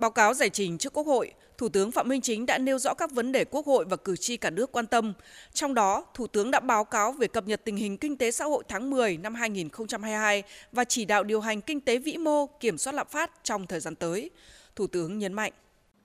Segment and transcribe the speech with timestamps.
[0.00, 2.94] Báo cáo giải trình trước Quốc hội, Thủ tướng Phạm Minh Chính đã nêu rõ
[2.94, 5.12] các vấn đề Quốc hội và cử tri cả nước quan tâm.
[5.52, 8.44] Trong đó, Thủ tướng đã báo cáo về cập nhật tình hình kinh tế xã
[8.44, 10.42] hội tháng 10 năm 2022
[10.72, 13.80] và chỉ đạo điều hành kinh tế vĩ mô, kiểm soát lạm phát trong thời
[13.80, 14.30] gian tới.
[14.76, 15.52] Thủ tướng nhấn mạnh.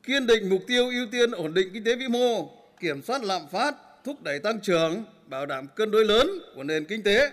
[0.03, 2.49] Kiên định mục tiêu ưu tiên ổn định kinh tế vĩ mô,
[2.79, 6.85] kiểm soát lạm phát, thúc đẩy tăng trưởng, bảo đảm cân đối lớn của nền
[6.85, 7.31] kinh tế,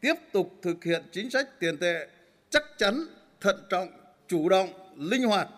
[0.00, 2.06] tiếp tục thực hiện chính sách tiền tệ
[2.50, 3.04] chắc chắn,
[3.40, 3.88] thận trọng,
[4.28, 5.48] chủ động, linh hoạt,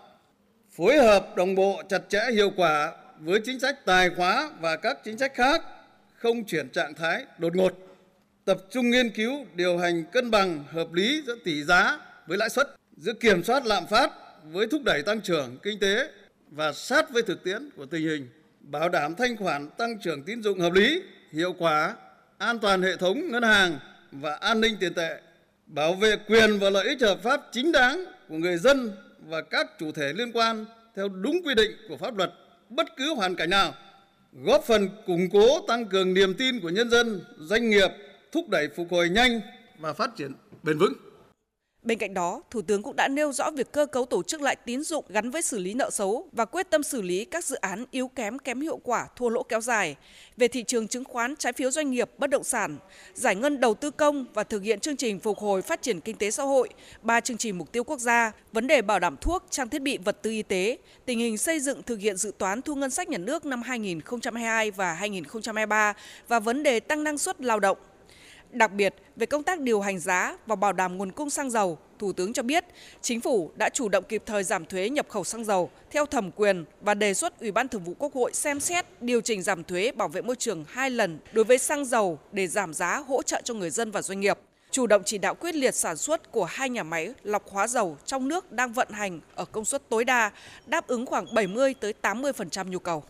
[0.76, 4.98] phối hợp đồng bộ chặt chẽ hiệu quả với chính sách tài khóa và các
[5.04, 5.62] chính sách khác,
[6.16, 7.72] không chuyển trạng thái đột ngột,
[8.44, 12.50] tập trung nghiên cứu điều hành cân bằng hợp lý giữa tỷ giá với lãi
[12.50, 14.12] suất, giữa kiểm soát lạm phát
[14.44, 16.08] với thúc đẩy tăng trưởng kinh tế
[16.50, 18.28] và sát với thực tiễn của tình hình,
[18.60, 21.02] bảo đảm thanh khoản tăng trưởng tín dụng hợp lý,
[21.32, 21.94] hiệu quả,
[22.38, 23.78] an toàn hệ thống ngân hàng
[24.12, 25.20] và an ninh tiền tệ,
[25.66, 28.92] bảo vệ quyền và lợi ích hợp pháp chính đáng của người dân
[29.28, 30.64] và các chủ thể liên quan
[30.96, 32.32] theo đúng quy định của pháp luật
[32.68, 33.74] bất cứ hoàn cảnh nào,
[34.32, 37.88] góp phần củng cố tăng cường niềm tin của nhân dân, doanh nghiệp,
[38.32, 39.40] thúc đẩy phục hồi nhanh
[39.78, 40.32] và phát triển
[40.62, 40.92] bền vững.
[41.82, 44.56] Bên cạnh đó, Thủ tướng cũng đã nêu rõ việc cơ cấu tổ chức lại
[44.56, 47.56] tín dụng gắn với xử lý nợ xấu và quyết tâm xử lý các dự
[47.56, 49.96] án yếu kém kém hiệu quả thua lỗ kéo dài.
[50.36, 52.78] Về thị trường chứng khoán, trái phiếu doanh nghiệp, bất động sản,
[53.14, 56.16] giải ngân đầu tư công và thực hiện chương trình phục hồi phát triển kinh
[56.16, 56.68] tế xã hội,
[57.02, 59.98] ba chương trình mục tiêu quốc gia, vấn đề bảo đảm thuốc, trang thiết bị
[59.98, 63.08] vật tư y tế, tình hình xây dựng thực hiện dự toán thu ngân sách
[63.08, 65.94] nhà nước năm 2022 và 2023
[66.28, 67.78] và vấn đề tăng năng suất lao động.
[68.52, 71.78] Đặc biệt, về công tác điều hành giá và bảo đảm nguồn cung xăng dầu,
[71.98, 72.64] Thủ tướng cho biết,
[73.02, 76.30] Chính phủ đã chủ động kịp thời giảm thuế nhập khẩu xăng dầu theo thẩm
[76.30, 79.64] quyền và đề xuất Ủy ban Thường vụ Quốc hội xem xét điều chỉnh giảm
[79.64, 83.22] thuế bảo vệ môi trường hai lần đối với xăng dầu để giảm giá hỗ
[83.22, 84.38] trợ cho người dân và doanh nghiệp.
[84.70, 87.96] Chủ động chỉ đạo quyết liệt sản xuất của hai nhà máy lọc hóa dầu
[88.04, 90.30] trong nước đang vận hành ở công suất tối đa,
[90.66, 93.04] đáp ứng khoảng 70 tới 80% nhu cầu.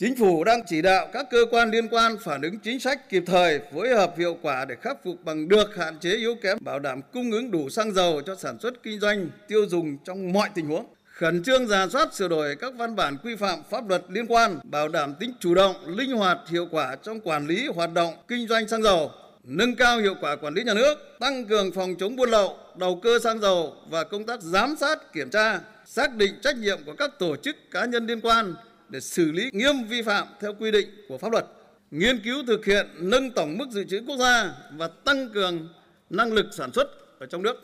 [0.00, 3.22] Chính phủ đang chỉ đạo các cơ quan liên quan phản ứng chính sách kịp
[3.26, 6.78] thời, phối hợp hiệu quả để khắc phục bằng được hạn chế yếu kém, bảo
[6.78, 10.48] đảm cung ứng đủ xăng dầu cho sản xuất kinh doanh, tiêu dùng trong mọi
[10.54, 10.86] tình huống.
[11.04, 14.58] Khẩn trương giả soát sửa đổi các văn bản quy phạm pháp luật liên quan,
[14.64, 18.48] bảo đảm tính chủ động, linh hoạt, hiệu quả trong quản lý hoạt động kinh
[18.48, 19.10] doanh xăng dầu,
[19.44, 23.00] nâng cao hiệu quả quản lý nhà nước, tăng cường phòng chống buôn lậu, đầu
[23.02, 26.94] cơ xăng dầu và công tác giám sát, kiểm tra, xác định trách nhiệm của
[26.98, 28.54] các tổ chức cá nhân liên quan
[28.88, 31.46] để xử lý nghiêm vi phạm theo quy định của pháp luật,
[31.90, 35.68] nghiên cứu thực hiện nâng tổng mức dự trữ quốc gia và tăng cường
[36.10, 36.88] năng lực sản xuất
[37.18, 37.56] ở trong nước.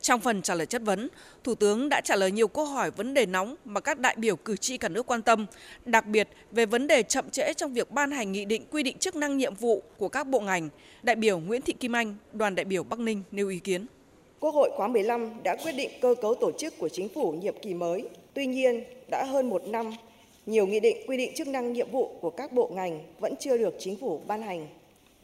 [0.00, 1.08] Trong phần trả lời chất vấn,
[1.44, 4.36] Thủ tướng đã trả lời nhiều câu hỏi vấn đề nóng mà các đại biểu
[4.36, 5.46] cử tri cả nước quan tâm,
[5.84, 8.98] đặc biệt về vấn đề chậm trễ trong việc ban hành nghị định quy định
[8.98, 10.68] chức năng nhiệm vụ của các bộ ngành.
[11.02, 13.86] Đại biểu Nguyễn Thị Kim Anh, đoàn đại biểu Bắc Ninh nêu ý kiến.
[14.42, 17.54] Quốc hội khóa 15 đã quyết định cơ cấu tổ chức của chính phủ nhiệm
[17.62, 18.08] kỳ mới.
[18.34, 19.92] Tuy nhiên, đã hơn một năm,
[20.46, 23.56] nhiều nghị định quy định chức năng nhiệm vụ của các bộ ngành vẫn chưa
[23.56, 24.66] được chính phủ ban hành.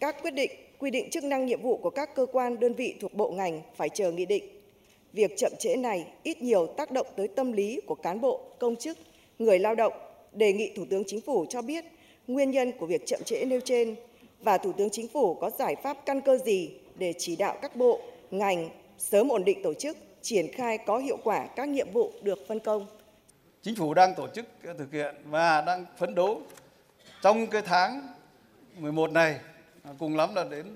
[0.01, 2.95] Các quyết định quy định chức năng nhiệm vụ của các cơ quan đơn vị
[3.01, 4.45] thuộc bộ ngành phải chờ nghị định.
[5.13, 8.77] Việc chậm trễ này ít nhiều tác động tới tâm lý của cán bộ, công
[8.77, 8.99] chức,
[9.39, 9.93] người lao động.
[10.33, 11.85] Đề nghị Thủ tướng Chính phủ cho biết
[12.29, 13.95] nguyên nhân của việc chậm trễ nêu trên
[14.43, 17.77] và Thủ tướng Chính phủ có giải pháp căn cơ gì để chỉ đạo các
[17.77, 18.01] bộ,
[18.31, 22.39] ngành sớm ổn định tổ chức, triển khai có hiệu quả các nhiệm vụ được
[22.49, 22.87] phân công.
[23.63, 26.43] Chính phủ đang tổ chức ờ, thực hiện và đang phấn đấu
[27.23, 28.09] trong cái tháng
[28.79, 29.41] 11 này
[29.83, 30.67] à, cùng lắm là đến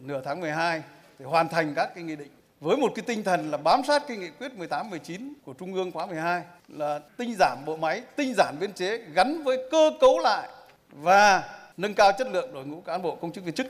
[0.00, 0.82] nửa tháng 12
[1.18, 2.30] để hoàn thành các cái nghị định
[2.60, 5.74] với một cái tinh thần là bám sát cái nghị quyết 18 19 của Trung
[5.74, 9.90] ương khóa 12 là tinh giảm bộ máy, tinh giản biên chế gắn với cơ
[10.00, 10.48] cấu lại
[10.92, 11.44] và
[11.76, 13.66] nâng cao chất lượng đội ngũ cán bộ công chức viên chức.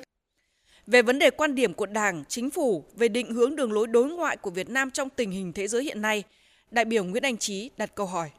[0.87, 4.11] Về vấn đề quan điểm của Đảng, Chính phủ về định hướng đường lối đối
[4.11, 6.23] ngoại của Việt Nam trong tình hình thế giới hiện nay,
[6.71, 8.31] đại biểu Nguyễn Anh Trí đặt câu hỏi.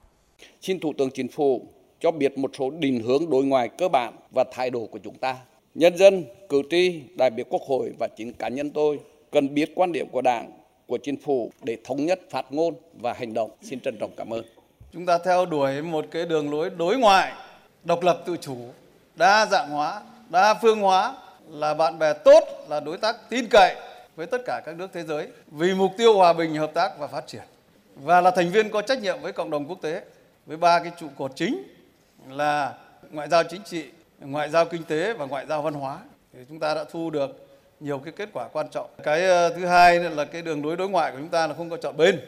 [0.62, 1.68] Xin Thủ tướng Chính phủ
[2.00, 5.18] cho biết một số định hướng đối ngoại cơ bản và thái độ của chúng
[5.18, 5.36] ta.
[5.76, 9.00] Nhân dân, cử tri, đại biểu Quốc hội và chính cá nhân tôi
[9.32, 10.52] cần biết quan điểm của Đảng,
[10.88, 13.52] của Chính phủ để thống nhất phát ngôn và hành động.
[13.62, 14.46] Xin trân trọng cảm ơn.
[14.94, 17.34] Chúng ta theo đuổi một cái đường lối đối ngoại
[17.84, 18.58] độc lập tự chủ,
[19.16, 21.16] đa dạng hóa, đa phương hóa
[21.50, 23.76] là bạn bè tốt, là đối tác tin cậy
[24.16, 27.08] với tất cả các nước thế giới vì mục tiêu hòa bình, hợp tác và
[27.08, 27.44] phát triển
[27.96, 30.02] và là thành viên có trách nhiệm với cộng đồng quốc tế
[30.46, 31.64] với ba cái trụ cột chính
[32.30, 32.74] là
[33.12, 33.86] ngoại giao chính trị,
[34.20, 36.00] ngoại giao kinh tế và ngoại giao văn hóa.
[36.34, 37.48] Thì chúng ta đã thu được
[37.80, 38.90] nhiều cái kết quả quan trọng.
[39.04, 41.70] Cái ờ, thứ hai là cái đường lối đối ngoại của chúng ta là không
[41.70, 42.20] có chọn bên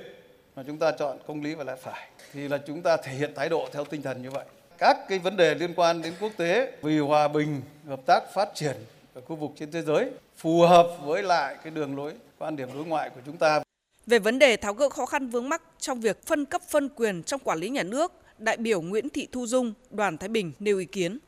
[0.55, 2.07] mà chúng ta chọn công lý và lẽ phải.
[2.33, 4.45] Thì là chúng ta thể hiện thái độ theo tinh thần như vậy.
[4.77, 8.49] Các cái vấn đề liên quan đến quốc tế vì hòa bình, hợp tác, phát
[8.55, 8.75] triển
[9.17, 12.69] ở khu vực trên thế giới phù hợp với lại cái đường lối quan điểm
[12.73, 13.61] đối ngoại của chúng ta.
[14.07, 17.23] Về vấn đề tháo gỡ khó khăn vướng mắc trong việc phân cấp phân quyền
[17.23, 20.77] trong quản lý nhà nước, đại biểu Nguyễn Thị Thu Dung, đoàn Thái Bình nêu
[20.77, 21.19] ý kiến.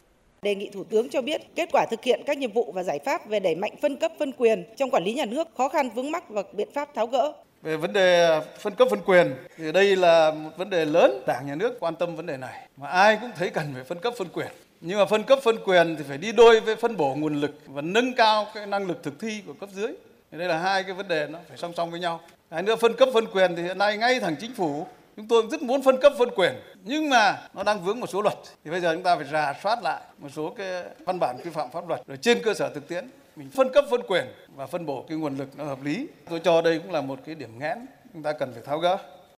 [0.41, 3.00] Đề nghị Thủ tướng cho biết kết quả thực hiện các nhiệm vụ và giải
[3.06, 5.89] pháp về đẩy mạnh phân cấp phân quyền trong quản lý nhà nước, khó khăn
[5.89, 7.33] vướng mắc và biện pháp tháo gỡ.
[7.62, 11.47] Về vấn đề phân cấp phân quyền thì đây là một vấn đề lớn, Đảng
[11.47, 14.13] nhà nước quan tâm vấn đề này mà ai cũng thấy cần phải phân cấp
[14.18, 14.47] phân quyền.
[14.81, 17.51] Nhưng mà phân cấp, phân quyền thì phải đi đôi với phân bổ nguồn lực
[17.65, 19.93] và nâng cao cái năng lực thực thi của cấp dưới.
[20.31, 22.21] Thì đây là hai cái vấn đề nó phải song song với nhau.
[22.51, 25.43] Hai nữa, phân cấp, phân quyền thì hiện nay ngay thẳng chính phủ, chúng tôi
[25.51, 26.53] rất muốn phân cấp, phân quyền.
[26.83, 28.37] Nhưng mà nó đang vướng một số luật.
[28.63, 31.49] Thì bây giờ chúng ta phải rà soát lại một số cái văn bản quy
[31.49, 32.01] phạm pháp luật.
[32.07, 35.17] Rồi trên cơ sở thực tiễn, mình phân cấp, phân quyền và phân bổ cái
[35.17, 36.07] nguồn lực nó hợp lý.
[36.29, 38.97] Tôi cho đây cũng là một cái điểm nghẽn chúng ta cần phải tháo gỡ.